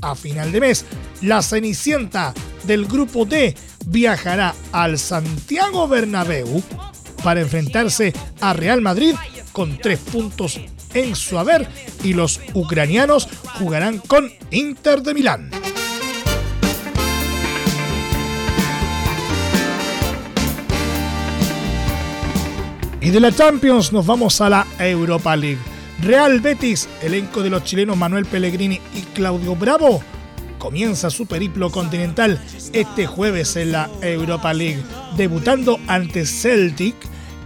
A 0.00 0.14
final 0.14 0.52
de 0.52 0.60
mes, 0.60 0.84
la 1.22 1.42
Cenicienta 1.42 2.32
del 2.64 2.86
Grupo 2.86 3.24
D 3.24 3.54
viajará 3.86 4.54
al 4.70 4.98
Santiago 4.98 5.88
Bernabéu 5.88 6.62
para 7.24 7.40
enfrentarse 7.40 8.12
a 8.40 8.52
Real 8.52 8.80
Madrid 8.80 9.14
con 9.52 9.76
tres 9.78 9.98
puntos 9.98 10.60
en 10.94 11.14
su 11.14 11.38
haber 11.38 11.68
y 12.02 12.12
los 12.12 12.40
ucranianos 12.54 13.28
jugarán 13.58 13.98
con 13.98 14.30
Inter 14.50 15.02
de 15.02 15.14
Milán. 15.14 15.50
Y 23.00 23.10
de 23.10 23.20
la 23.20 23.32
Champions 23.32 23.92
nos 23.92 24.04
vamos 24.04 24.40
a 24.40 24.50
la 24.50 24.66
Europa 24.78 25.34
League. 25.36 25.60
Real 26.02 26.40
Betis, 26.40 26.88
elenco 27.02 27.42
de 27.42 27.50
los 27.50 27.64
chilenos 27.64 27.96
Manuel 27.96 28.26
Pellegrini 28.26 28.80
y 28.94 29.00
Claudio 29.14 29.56
Bravo, 29.56 30.02
comienza 30.58 31.08
su 31.08 31.26
periplo 31.26 31.70
continental 31.70 32.40
este 32.72 33.06
jueves 33.06 33.56
en 33.56 33.72
la 33.72 33.88
Europa 34.02 34.52
League, 34.52 34.82
debutando 35.16 35.78
ante 35.86 36.26
Celtic 36.26 36.94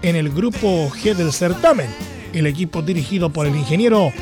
en 0.03 0.17
el 0.17 0.31
grupo 0.31 0.91
G 0.91 1.15
del 1.15 1.33
certamen 1.33 1.89
el 2.33 2.47
equipo 2.47 2.83
dirigido 2.83 3.31
por 3.31 3.47
el 3.47 3.57
ingeniero 3.57 4.13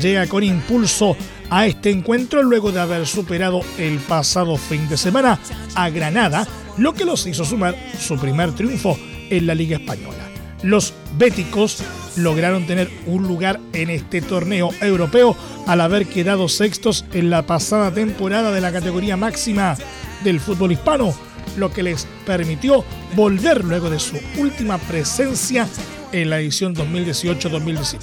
llega 0.00 0.26
con 0.26 0.42
impulso 0.42 1.16
a 1.50 1.66
este 1.66 1.90
encuentro 1.90 2.42
luego 2.42 2.72
de 2.72 2.80
haber 2.80 3.06
superado 3.06 3.60
el 3.78 3.98
pasado 3.98 4.56
fin 4.56 4.88
de 4.88 4.96
semana 4.96 5.38
a 5.74 5.88
Granada, 5.90 6.46
lo 6.76 6.94
que 6.94 7.04
los 7.04 7.26
hizo 7.26 7.44
sumar 7.44 7.76
su 7.98 8.18
primer 8.18 8.52
triunfo 8.52 8.98
en 9.30 9.46
la 9.46 9.54
Liga 9.54 9.78
Española. 9.78 10.26
Los 10.62 10.94
béticos 11.16 11.82
lograron 12.16 12.66
tener 12.66 12.90
un 13.06 13.24
lugar 13.24 13.60
en 13.72 13.90
este 13.90 14.22
torneo 14.22 14.70
europeo 14.80 15.36
al 15.66 15.80
haber 15.80 16.06
quedado 16.06 16.48
sextos 16.48 17.04
en 17.12 17.30
la 17.30 17.46
pasada 17.46 17.92
temporada 17.92 18.52
de 18.52 18.60
la 18.60 18.72
categoría 18.72 19.16
máxima 19.16 19.76
del 20.24 20.40
fútbol 20.40 20.72
hispano, 20.72 21.14
lo 21.56 21.72
que 21.72 21.82
les 21.82 22.06
permitió 22.26 22.84
volver 23.14 23.64
luego 23.64 23.90
de 23.90 24.00
su 24.00 24.18
última 24.38 24.78
presencia 24.78 25.68
en 26.12 26.30
la 26.30 26.40
edición 26.40 26.74
2018-2019. 26.74 27.98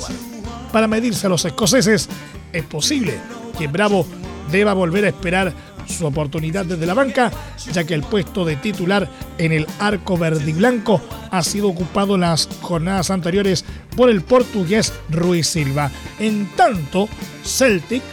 Para 0.72 0.88
medirse 0.88 1.28
a 1.28 1.30
los 1.30 1.46
escoceses, 1.46 2.10
es 2.52 2.64
posible 2.64 3.20
que 3.58 3.68
Bravo 3.68 4.06
deba 4.52 4.74
volver 4.74 5.06
a 5.06 5.10
esperar 5.10 5.54
su 5.88 6.06
oportunidad 6.06 6.66
desde 6.66 6.86
la 6.86 6.94
banca, 6.94 7.32
ya 7.72 7.84
que 7.84 7.94
el 7.94 8.04
puesto 8.04 8.46
de 8.46 8.56
titular 8.56 9.10
en 9.38 9.52
el 9.52 9.68
arco 9.80 10.18
verde 10.18 10.50
y 10.50 10.54
blanco 10.54 11.02
ha 11.32 11.44
sido 11.44 11.68
ocupado 11.68 12.16
en 12.16 12.22
las 12.22 12.48
jornadas 12.62 13.10
anteriores 13.10 13.66
por 13.96 14.10
el 14.10 14.22
portugués 14.22 14.94
Ruiz 15.10 15.48
Silva. 15.48 15.92
En 16.20 16.48
tanto, 16.56 17.10
Celtic 17.44 18.04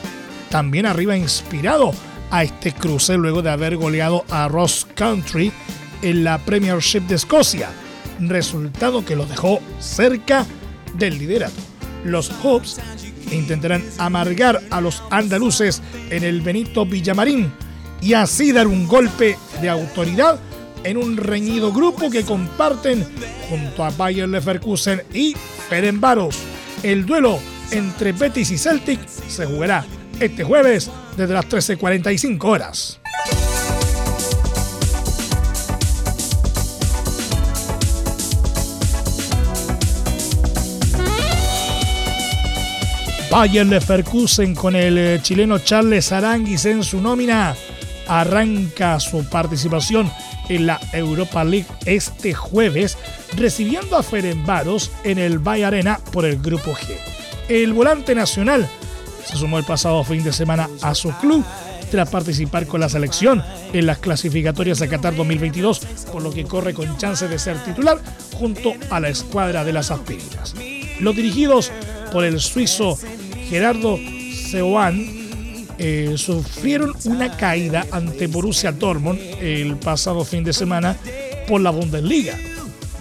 también 0.50 0.86
arriba 0.86 1.16
inspirado 1.16 1.92
a 2.30 2.42
este 2.42 2.72
cruce 2.72 3.16
luego 3.16 3.42
de 3.42 3.50
haber 3.50 3.76
goleado 3.76 4.24
a 4.30 4.48
Ross 4.48 4.86
Country 4.94 5.52
en 6.02 6.24
la 6.24 6.38
Premiership 6.38 7.02
de 7.02 7.16
Escocia, 7.16 7.70
resultado 8.28 9.04
que 9.04 9.16
los 9.16 9.28
dejó 9.28 9.60
cerca 9.78 10.46
del 10.94 11.18
liderato. 11.18 11.60
Los 12.04 12.30
Hopes 12.42 12.80
intentarán 13.30 13.84
amargar 13.98 14.60
a 14.70 14.80
los 14.80 15.02
andaluces 15.10 15.82
en 16.10 16.24
el 16.24 16.40
Benito 16.40 16.84
Villamarín 16.86 17.52
y 18.00 18.14
así 18.14 18.52
dar 18.52 18.66
un 18.66 18.86
golpe 18.86 19.36
de 19.60 19.68
autoridad 19.68 20.38
en 20.84 20.96
un 20.96 21.16
reñido 21.16 21.72
grupo 21.72 22.10
que 22.10 22.24
comparten 22.24 23.06
junto 23.48 23.84
a 23.84 23.90
Bayer 23.90 24.28
Leverkusen 24.28 25.02
y 25.12 25.34
Ferenbaros. 25.68 26.36
El 26.82 27.04
duelo 27.04 27.38
entre 27.70 28.12
Betis 28.12 28.50
y 28.50 28.58
Celtic 28.58 29.06
se 29.06 29.46
jugará 29.46 29.84
este 30.18 30.44
jueves 30.44 30.90
desde 31.16 31.34
las 31.34 31.48
13.45 31.48 32.44
horas. 32.44 32.99
Bayer 43.30 43.64
Leverkusen 43.64 44.56
con 44.56 44.74
el 44.74 44.98
eh, 44.98 45.20
chileno 45.22 45.60
Charles 45.60 46.10
Aranguis 46.10 46.64
en 46.64 46.82
su 46.82 47.00
nómina 47.00 47.54
arranca 48.08 48.98
su 48.98 49.24
participación 49.30 50.10
en 50.48 50.66
la 50.66 50.80
Europa 50.92 51.44
League 51.44 51.68
este 51.86 52.34
jueves, 52.34 52.98
recibiendo 53.36 53.96
a 53.96 54.02
Ferenbaros 54.02 54.90
en 55.04 55.18
el 55.18 55.38
Bay 55.38 55.62
Arena 55.62 56.00
por 56.12 56.24
el 56.24 56.40
Grupo 56.40 56.72
G. 56.72 56.96
El 57.48 57.72
volante 57.72 58.16
nacional 58.16 58.68
se 59.24 59.36
sumó 59.36 59.58
el 59.58 59.64
pasado 59.64 60.02
fin 60.02 60.24
de 60.24 60.32
semana 60.32 60.68
a 60.82 60.96
su 60.96 61.12
club 61.18 61.44
tras 61.92 62.10
participar 62.10 62.66
con 62.66 62.80
la 62.80 62.88
selección 62.88 63.44
en 63.72 63.86
las 63.86 63.98
clasificatorias 63.98 64.80
de 64.80 64.88
Qatar 64.88 65.14
2022, 65.14 65.78
por 66.12 66.22
lo 66.22 66.32
que 66.32 66.44
corre 66.44 66.74
con 66.74 66.98
chance 66.98 67.28
de 67.28 67.38
ser 67.38 67.62
titular 67.62 68.00
junto 68.36 68.72
a 68.90 68.98
la 68.98 69.08
escuadra 69.08 69.62
de 69.62 69.72
las 69.72 69.92
aspirinas. 69.92 70.56
Los 70.98 71.14
dirigidos 71.14 71.70
por 72.12 72.24
el 72.24 72.40
suizo 72.40 72.98
Gerardo 73.50 73.98
Seoane 74.32 75.10
eh, 75.76 76.14
sufrieron 76.16 76.94
una 77.04 77.36
caída 77.36 77.84
ante 77.90 78.28
Borussia 78.28 78.70
Dortmund 78.70 79.18
el 79.40 79.76
pasado 79.76 80.24
fin 80.24 80.44
de 80.44 80.52
semana 80.52 80.96
por 81.48 81.60
la 81.60 81.70
Bundesliga, 81.70 82.38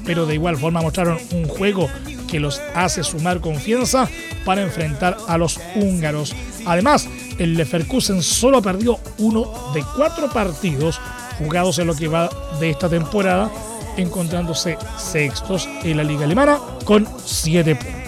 pero 0.06 0.26
de 0.26 0.34
igual 0.34 0.58
forma 0.58 0.82
mostraron 0.82 1.20
un 1.34 1.48
juego 1.48 1.88
que 2.28 2.40
los 2.40 2.60
hace 2.74 3.04
sumar 3.04 3.42
confianza 3.42 4.10
para 4.44 4.64
enfrentar 4.64 5.18
a 5.28 5.38
los 5.38 5.60
húngaros. 5.76 6.34
Además, 6.66 7.08
el 7.38 7.54
Leverkusen 7.54 8.24
solo 8.24 8.60
perdió 8.60 9.00
uno 9.20 9.72
de 9.76 9.84
cuatro 9.96 10.32
partidos 10.32 11.00
jugados 11.38 11.78
en 11.78 11.86
lo 11.86 11.96
que 11.96 12.08
va 12.08 12.28
de 12.60 12.72
esta 12.72 12.90
temporada, 12.90 13.52
encontrándose 13.98 14.80
sextos 14.98 15.70
en 15.84 15.98
la 15.98 16.04
liga 16.04 16.26
alemana 16.26 16.60
con 16.86 17.08
siete 17.24 17.76
puntos. 17.76 17.99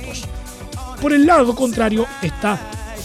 Por 1.02 1.14
el 1.14 1.26
lado 1.26 1.56
contrario 1.56 2.06
está 2.22 2.58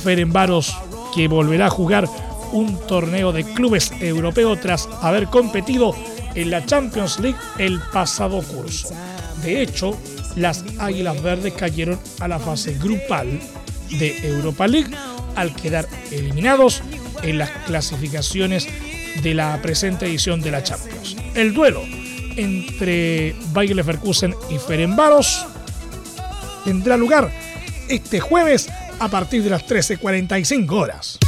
Ferenbaros, 0.04 0.76
que 1.14 1.28
volverá 1.28 1.66
a 1.66 1.70
jugar 1.70 2.06
un 2.52 2.78
torneo 2.86 3.32
de 3.32 3.42
clubes 3.42 3.90
europeo 4.00 4.56
tras 4.56 4.86
haber 5.00 5.28
competido 5.28 5.94
en 6.34 6.50
la 6.50 6.64
Champions 6.66 7.18
League 7.20 7.38
el 7.56 7.80
pasado 7.80 8.42
curso. 8.42 8.90
De 9.42 9.62
hecho, 9.62 9.96
las 10.36 10.62
Águilas 10.78 11.22
Verdes 11.22 11.54
cayeron 11.54 11.98
a 12.20 12.28
la 12.28 12.38
fase 12.38 12.74
grupal 12.74 13.40
de 13.98 14.28
Europa 14.28 14.66
League 14.66 14.94
al 15.34 15.54
quedar 15.54 15.88
eliminados 16.10 16.82
en 17.22 17.38
las 17.38 17.50
clasificaciones 17.66 18.68
de 19.22 19.32
la 19.32 19.58
presente 19.62 20.04
edición 20.04 20.42
de 20.42 20.50
la 20.50 20.62
Champions. 20.62 21.16
El 21.34 21.54
duelo 21.54 21.82
entre 22.36 23.34
Bayer 23.52 23.74
Leverkusen 23.74 24.34
y 24.50 24.58
Ferenbaros 24.58 25.46
tendrá 26.64 26.98
lugar 26.98 27.30
este 27.88 28.20
jueves 28.20 28.68
a 28.98 29.08
partir 29.08 29.42
de 29.42 29.50
las 29.50 29.66
13.45 29.66 30.70
horas. 30.72 31.18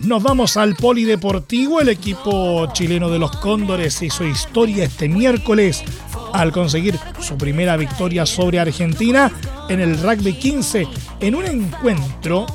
Nos 0.00 0.22
vamos 0.22 0.56
al 0.56 0.74
polideportivo. 0.74 1.80
El 1.80 1.88
equipo 1.88 2.66
chileno 2.72 3.08
de 3.08 3.20
los 3.20 3.36
Cóndores 3.36 4.02
hizo 4.02 4.24
historia 4.24 4.84
este 4.84 5.08
miércoles 5.08 5.84
al 6.32 6.50
conseguir 6.50 6.98
su 7.20 7.38
primera 7.38 7.76
victoria 7.76 8.26
sobre 8.26 8.58
Argentina 8.58 9.30
en 9.68 9.80
el 9.80 10.02
rugby 10.02 10.32
15 10.32 10.88
en 11.20 11.34
un 11.34 11.44
encuentro 11.46 12.46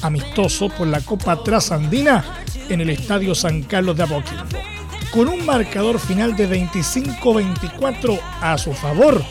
amistoso 0.00 0.68
por 0.70 0.86
la 0.86 1.00
Copa 1.00 1.42
Trasandina 1.42 2.24
en 2.68 2.80
el 2.80 2.90
Estadio 2.90 3.34
San 3.34 3.62
Carlos 3.62 3.96
de 3.96 4.04
Apoquindo 4.04 4.75
con 5.16 5.28
un 5.28 5.46
marcador 5.46 5.98
final 5.98 6.36
de 6.36 6.46
25-24 6.46 8.20
a 8.42 8.58
su 8.58 8.74
favor. 8.74 9.24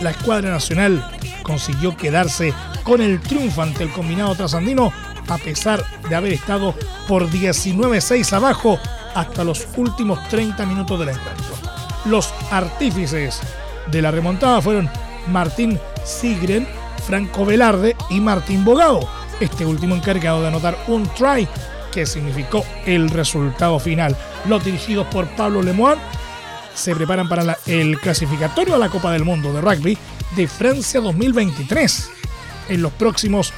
La 0.00 0.10
escuadra 0.10 0.50
nacional 0.50 1.04
consiguió 1.42 1.96
quedarse 1.96 2.54
con 2.84 3.00
el 3.00 3.20
triunfo 3.20 3.62
ante 3.62 3.82
el 3.82 3.90
combinado 3.90 4.36
trasandino 4.36 4.92
a 5.26 5.38
pesar 5.38 5.84
de 6.08 6.14
haber 6.14 6.32
estado 6.32 6.76
por 7.08 7.28
19-6 7.28 8.34
abajo 8.34 8.78
hasta 9.16 9.42
los 9.42 9.66
últimos 9.76 10.22
30 10.28 10.64
minutos 10.64 11.00
del 11.00 11.08
encuentro. 11.08 11.56
Los 12.04 12.32
artífices 12.52 13.40
de 13.90 14.02
la 14.02 14.12
remontada 14.12 14.62
fueron 14.62 14.88
Martín 15.26 15.80
Sigren, 16.04 16.68
Franco 17.04 17.44
Velarde 17.44 17.96
y 18.10 18.20
Martín 18.20 18.64
Bogado, 18.64 19.08
este 19.40 19.66
último 19.66 19.96
encargado 19.96 20.42
de 20.42 20.48
anotar 20.48 20.78
un 20.86 21.02
try 21.14 21.48
que 21.96 22.04
significó 22.04 22.62
el 22.84 23.08
resultado 23.08 23.78
final. 23.78 24.14
Los 24.46 24.62
dirigidos 24.62 25.06
por 25.06 25.26
Pablo 25.28 25.62
Lemoine 25.62 25.98
se 26.74 26.94
preparan 26.94 27.26
para 27.26 27.56
el 27.64 27.98
clasificatorio 27.98 28.74
a 28.74 28.78
la 28.78 28.90
Copa 28.90 29.12
del 29.12 29.24
Mundo 29.24 29.50
de 29.50 29.62
Rugby 29.62 29.96
de 30.36 30.46
Francia 30.46 31.00
2023 31.00 32.10
en 32.68 32.82
los 32.82 32.92
próximos 32.92 33.50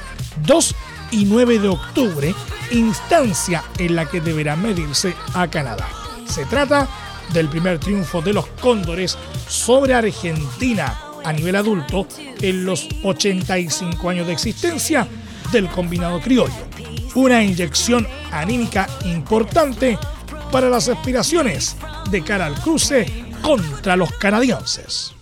2 0.45 0.73
y 1.11 1.25
9 1.25 1.59
de 1.59 1.67
octubre, 1.67 2.33
instancia 2.71 3.61
en 3.77 3.97
la 3.97 4.05
que 4.05 4.21
deberá 4.21 4.55
medirse 4.55 5.13
a 5.33 5.49
Canadá. 5.49 5.89
Se 6.25 6.45
trata 6.45 6.87
del 7.33 7.49
primer 7.49 7.77
triunfo 7.77 8.21
de 8.21 8.31
los 8.31 8.47
Cóndores 8.61 9.17
sobre 9.49 9.95
Argentina 9.95 10.97
a 11.25 11.33
nivel 11.33 11.57
adulto 11.57 12.07
en 12.39 12.63
los 12.63 12.87
85 13.03 14.09
años 14.09 14.27
de 14.27 14.31
existencia 14.31 15.05
del 15.51 15.67
combinado 15.67 16.21
criollo 16.21 16.68
una 17.15 17.43
inyección 17.43 18.07
anímica 18.31 18.87
importante 19.05 19.97
para 20.51 20.69
las 20.69 20.89
aspiraciones 20.89 21.75
de 22.09 22.21
cara 22.23 22.45
al 22.45 22.55
cruce 22.55 23.05
contra 23.41 23.95
los 23.95 24.11
canadienses. 24.13 25.13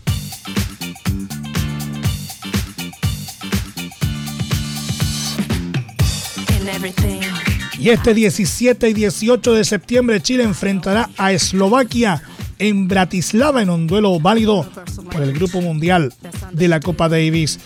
Y 7.79 7.89
este 7.89 8.13
17 8.13 8.89
y 8.89 8.93
18 8.93 9.53
de 9.53 9.63
septiembre 9.63 10.21
Chile 10.21 10.43
enfrentará 10.43 11.09
a 11.17 11.31
Eslovaquia 11.31 12.21
en 12.59 12.87
Bratislava 12.87 13.61
en 13.61 13.69
un 13.69 13.87
duelo 13.87 14.19
válido 14.19 14.67
por 15.11 15.21
el 15.21 15.33
Grupo 15.33 15.61
Mundial 15.61 16.13
de 16.51 16.67
la 16.67 16.79
Copa 16.79 17.07
Davis. 17.07 17.59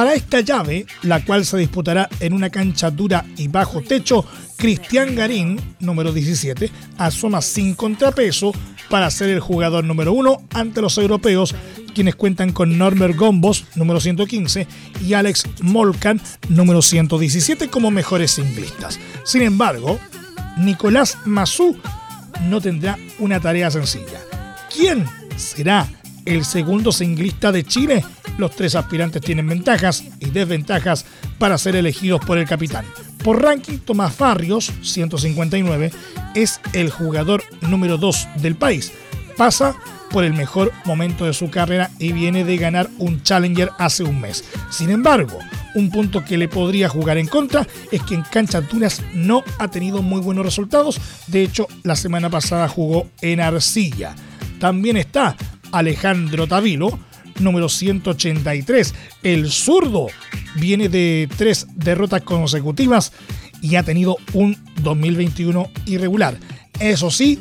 Para 0.00 0.14
esta 0.14 0.40
llave, 0.40 0.86
la 1.02 1.22
cual 1.22 1.44
se 1.44 1.58
disputará 1.58 2.08
en 2.20 2.32
una 2.32 2.48
cancha 2.48 2.90
dura 2.90 3.22
y 3.36 3.48
bajo 3.48 3.82
techo, 3.82 4.24
Cristian 4.56 5.14
Garín, 5.14 5.60
número 5.78 6.10
17, 6.10 6.70
asoma 6.96 7.42
sin 7.42 7.74
contrapeso 7.74 8.54
para 8.88 9.10
ser 9.10 9.28
el 9.28 9.40
jugador 9.40 9.84
número 9.84 10.14
uno 10.14 10.40
ante 10.54 10.80
los 10.80 10.96
europeos, 10.96 11.54
quienes 11.94 12.14
cuentan 12.14 12.54
con 12.54 12.78
Norbert 12.78 13.14
Gombos, 13.14 13.66
número 13.74 14.00
115, 14.00 14.66
y 15.06 15.12
Alex 15.12 15.44
Molkan, 15.60 16.18
número 16.48 16.80
117, 16.80 17.68
como 17.68 17.90
mejores 17.90 18.30
singlistas. 18.30 18.98
Sin 19.24 19.42
embargo, 19.42 20.00
Nicolás 20.56 21.18
Massú 21.26 21.76
no 22.48 22.62
tendrá 22.62 22.96
una 23.18 23.38
tarea 23.38 23.70
sencilla. 23.70 24.22
¿Quién 24.74 25.04
será 25.36 25.86
el 26.30 26.44
segundo 26.44 26.92
singlista 26.92 27.50
de 27.52 27.64
Chile? 27.64 28.04
Los 28.38 28.54
tres 28.54 28.74
aspirantes 28.74 29.20
tienen 29.20 29.48
ventajas 29.48 30.04
y 30.20 30.30
desventajas 30.30 31.04
para 31.38 31.58
ser 31.58 31.76
elegidos 31.76 32.24
por 32.24 32.38
el 32.38 32.46
capitán. 32.46 32.84
Por 33.24 33.42
ranking, 33.42 33.78
Tomás 33.78 34.16
Barrios, 34.16 34.72
159, 34.82 35.90
es 36.34 36.60
el 36.72 36.90
jugador 36.90 37.42
número 37.60 37.98
2 37.98 38.28
del 38.36 38.54
país. 38.54 38.92
Pasa 39.36 39.76
por 40.10 40.24
el 40.24 40.32
mejor 40.32 40.72
momento 40.84 41.24
de 41.24 41.34
su 41.34 41.50
carrera 41.50 41.90
y 41.98 42.12
viene 42.12 42.44
de 42.44 42.56
ganar 42.56 42.88
un 42.98 43.22
Challenger 43.22 43.70
hace 43.78 44.02
un 44.02 44.20
mes. 44.20 44.44
Sin 44.70 44.90
embargo, 44.90 45.38
un 45.74 45.90
punto 45.90 46.24
que 46.24 46.38
le 46.38 46.48
podría 46.48 46.88
jugar 46.88 47.18
en 47.18 47.26
contra 47.26 47.66
es 47.90 48.02
que 48.02 48.14
en 48.14 48.22
canchas 48.22 48.68
duras 48.68 49.02
no 49.14 49.42
ha 49.58 49.68
tenido 49.68 50.02
muy 50.02 50.20
buenos 50.20 50.44
resultados. 50.44 51.00
De 51.26 51.42
hecho, 51.42 51.66
la 51.82 51.96
semana 51.96 52.30
pasada 52.30 52.68
jugó 52.68 53.08
en 53.20 53.40
arcilla. 53.40 54.14
También 54.58 54.96
está 54.96 55.36
Alejandro 55.72 56.46
Tavilo, 56.46 56.98
número 57.38 57.68
183. 57.68 58.94
El 59.22 59.50
zurdo 59.50 60.08
viene 60.56 60.88
de 60.88 61.28
tres 61.36 61.66
derrotas 61.74 62.22
consecutivas 62.22 63.12
y 63.62 63.76
ha 63.76 63.82
tenido 63.82 64.16
un 64.32 64.56
2021 64.82 65.70
irregular. 65.86 66.36
Eso 66.78 67.10
sí, 67.10 67.38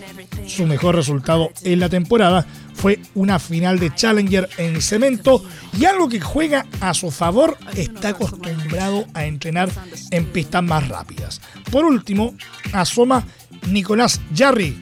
su 0.48 0.66
mejor 0.66 0.96
resultado 0.96 1.52
en 1.64 1.80
la 1.80 1.90
temporada 1.90 2.46
fue 2.74 3.00
una 3.16 3.40
final 3.40 3.80
de 3.80 3.94
Challenger 3.94 4.50
en 4.58 4.82
cemento 4.82 5.44
y 5.78 5.86
algo 5.86 6.10
que 6.10 6.20
juega 6.20 6.66
a 6.82 6.94
su 6.94 7.12
favor, 7.12 7.58
está 7.76 8.10
acostumbrado 8.10 9.06
a 9.14 9.26
entrenar 9.26 9.70
en 10.12 10.26
pistas 10.26 10.64
más 10.64 10.88
rápidas. 10.88 11.42
Por 11.72 11.86
último, 11.86 12.36
asoma 12.74 13.26
Nicolás 13.68 14.22
Jarry, 14.36 14.78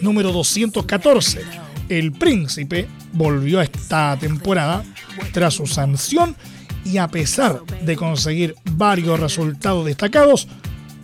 número 0.00 0.32
214. 0.32 1.65
El 1.88 2.12
príncipe 2.12 2.88
volvió 3.12 3.60
esta 3.60 4.16
temporada 4.18 4.84
tras 5.32 5.54
su 5.54 5.66
sanción 5.66 6.36
y 6.84 6.98
a 6.98 7.08
pesar 7.08 7.62
de 7.82 7.96
conseguir 7.96 8.54
varios 8.72 9.18
resultados 9.18 9.84
destacados, 9.84 10.48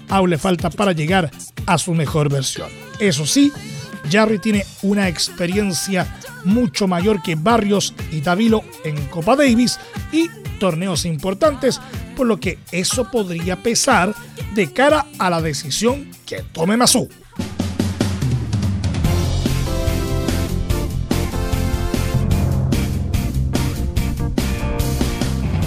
aún 0.09 0.31
le 0.31 0.39
falta 0.39 0.71
para 0.71 0.93
llegar 0.93 1.31
a 1.67 1.79
su 1.79 1.95
mejor 1.95 2.29
versión. 2.29 2.69
Eso 3.01 3.27
sí, 3.27 3.53
Jarry 4.11 4.39
tiene 4.39 4.65
una 4.83 5.09
experiencia 5.09 6.07
mucho 6.45 6.87
mayor 6.87 7.23
que 7.23 7.35
Barrios 7.35 7.95
y 8.11 8.21
Tavilo 8.21 8.63
en 8.85 8.97
Copa 9.07 9.37
Davis 9.37 9.79
y 10.13 10.29
torneos 10.59 11.05
importantes, 11.05 11.81
por 12.17 12.27
lo 12.27 12.39
que 12.39 12.59
eso 12.71 13.11
podría 13.11 13.63
pesar 13.63 14.15
de 14.55 14.73
cara 14.73 15.07
a 15.19 15.31
la 15.31 15.41
decisión 15.41 16.11
que 16.27 16.43
tome 16.53 16.77
Masu. 16.77 17.09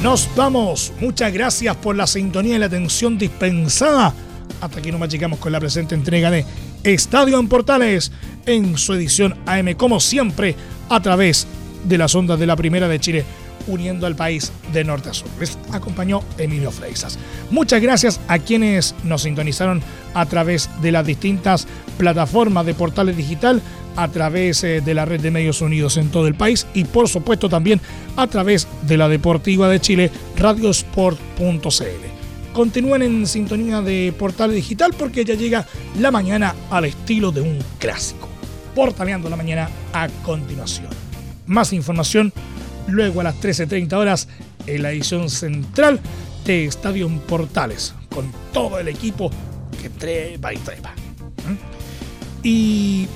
Nos 0.06 0.30
vamos. 0.36 0.94
Muchas 1.00 1.34
gracias 1.34 1.76
por 1.78 1.96
la 1.96 2.06
sintonía 2.06 2.58
y 2.58 2.60
la 2.60 2.68
atención 2.68 3.18
dispensada. 3.18 4.13
Hasta 4.62 4.78
aquí 4.78 4.91
nomás 4.91 5.10
llegamos 5.10 5.39
con 5.39 5.52
la 5.52 5.60
presente 5.60 5.96
entrega 5.96 6.30
de 6.30 6.46
Estadio 6.84 7.39
en 7.39 7.48
Portales 7.48 8.12
en 8.46 8.78
su 8.78 8.94
edición 8.94 9.36
AM, 9.48 9.74
como 9.74 10.00
siempre, 10.00 10.56
a 10.89 11.00
través 11.00 11.48
de 11.86 11.98
las 11.98 12.13
ondas 12.13 12.39
de 12.39 12.46
la 12.46 12.56
Primera 12.56 12.88
de 12.88 13.00
Chile, 13.00 13.26
uniendo 13.65 14.06
al 14.06 14.15
país 14.15 14.52
de 14.72 14.84
norte 14.84 15.10
a 15.10 15.13
sur. 15.15 15.28
Les 15.39 15.58
acompañó 15.72 16.22
Emilio 16.38 16.70
Freisas. 16.70 17.18
Muchas 17.50 17.82
gracias 17.82 18.20
a 18.28 18.38
quienes 18.38 18.94
nos 19.04 19.24
sintonizaron 19.24 19.82
a 20.13 20.28
través 20.28 20.70
de 20.84 20.91
las 20.91 21.08
distintas 21.08 21.65
plataformas 21.98 22.68
de 22.68 22.76
Portales 22.76 23.18
Digital 23.18 23.60
a 23.95 24.08
través 24.10 24.63
eh, 24.63 24.81
de 24.81 24.93
la 24.93 25.05
red 25.05 25.21
de 25.21 25.31
medios 25.31 25.62
unidos 25.62 25.97
en 25.97 26.10
todo 26.10 26.27
el 26.27 26.36
país 26.36 26.67
y 26.73 26.84
por 26.84 27.08
supuesto 27.08 27.49
también 27.49 27.81
a 28.15 28.27
través 28.27 28.67
de 28.84 28.97
la 28.97 29.10
Deportiva 29.10 29.69
de 29.69 29.79
Chile, 29.79 30.12
radiosport.cl. 30.38 31.65
Continúen 32.53 33.01
en 33.01 33.27
sintonía 33.27 33.81
de 33.81 34.13
Portal 34.17 34.53
Digital 34.53 34.93
porque 34.97 35.25
ya 35.25 35.36
llega 35.36 35.65
la 35.99 36.12
mañana 36.12 36.55
al 36.69 36.86
estilo 36.86 37.31
de 37.31 37.41
un 37.41 37.60
clásico. 37.79 38.29
Portaleando 38.73 39.29
la 39.29 39.36
mañana 39.36 39.69
a 39.93 40.08
continuación. 40.23 40.89
Más 41.47 41.73
información 41.73 42.31
luego 42.88 43.21
a 43.21 43.25
las 43.25 43.36
13.30 43.41 43.93
horas 43.93 44.27
en 44.67 44.84
la 44.84 44.91
edición 44.91 45.29
central 45.29 45.99
de 46.45 46.65
Estadio 46.65 47.10
Portales 47.27 47.93
con 48.10 48.31
todo 48.53 48.79
el 48.79 48.88
equipo 48.88 49.29
que 49.81 49.89
trepa 49.89 50.53
y 50.53 50.58
trepa. 50.58 50.91
¿Mm? 50.91 51.58
Y 52.43 53.08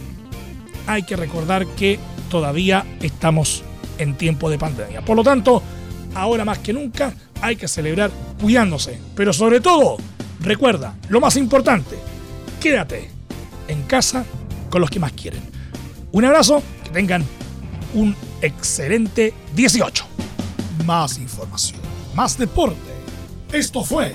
hay 0.86 1.02
que 1.02 1.16
recordar 1.16 1.66
que 1.66 1.98
todavía 2.30 2.84
estamos 3.00 3.62
en 3.98 4.16
tiempo 4.16 4.48
de 4.50 4.58
pandemia. 4.58 5.04
Por 5.04 5.16
lo 5.16 5.24
tanto, 5.24 5.62
ahora 6.14 6.44
más 6.44 6.58
que 6.58 6.72
nunca 6.72 7.12
hay 7.40 7.56
que 7.56 7.68
celebrar 7.68 8.10
cuidándose. 8.40 8.98
Pero 9.14 9.32
sobre 9.32 9.60
todo, 9.60 9.96
recuerda, 10.40 10.96
lo 11.08 11.20
más 11.20 11.36
importante, 11.36 11.96
quédate 12.60 13.10
en 13.68 13.82
casa 13.82 14.24
con 14.70 14.80
los 14.80 14.90
que 14.90 15.00
más 15.00 15.12
quieren. 15.12 15.42
Un 16.12 16.24
abrazo, 16.24 16.62
que 16.84 16.90
tengan 16.90 17.24
un 17.94 18.14
excelente 18.40 19.34
18. 19.54 20.06
Más 20.86 21.18
información, 21.18 21.80
más 22.14 22.38
deporte. 22.38 22.76
Esto 23.52 23.84
fue 23.84 24.14